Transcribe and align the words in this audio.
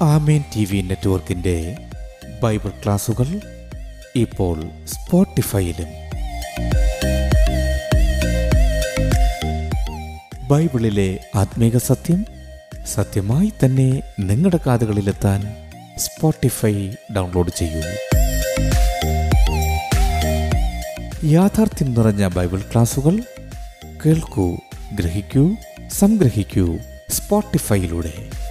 ആമീൻ 0.00 0.42
T 0.56 0.64
V 0.64 0.80
നെറ്റ്വർക്കിന്റെ 0.80 1.76
Bible 2.42 2.68
ക്ലാസുകൾ 2.68 3.40
ഇപ്പോൾ 4.16 4.70
സ്പോട്ടിഫൈയിലും. 4.86 5.86
ബൈബിളിലെ 10.48 11.18
ആത്മീക 11.34 11.76
സത്യം 11.76 12.26
സത്യമായി 12.86 13.52
തന്നെ 13.64 14.02
നിങ്ങളുടെ 14.20 14.58
കാതുകളിലെത്താൻ 14.66 15.54
സ്പോട്ടിഫൈ 15.98 16.90
ഡൗൺലോഡ് 17.16 17.50
ചെയ്യൂ. 17.50 17.82
യാഥാർത്ഥ്യം 21.24 21.94
നിറഞ്ഞ 21.94 22.28
ബൈബിൾ 22.28 22.60
ക്ലാസുകൾ 22.60 23.22
കേൾക്കൂ 24.06 24.58
ഗ്രഹിക്കൂ 24.94 25.56
സംഗ്രഹിക്കൂ 25.88 26.78
സ്പോട്ടിഫൈയിലൂടെ. 27.10 28.45